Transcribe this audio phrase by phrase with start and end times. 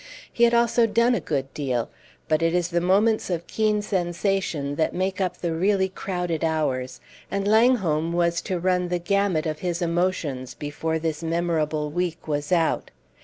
[0.33, 1.91] He had also done a good deal;
[2.27, 6.99] but it is the moments of keen sensation that make up the really crowded hours,
[7.29, 12.51] and Langholm was to run the gamut of his emotions before this memorable week was
[12.51, 12.89] out.